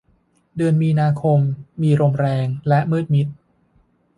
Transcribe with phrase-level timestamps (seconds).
[0.57, 1.39] เดือนมีนาคม
[1.81, 3.27] มีลมแรงและมืดมิด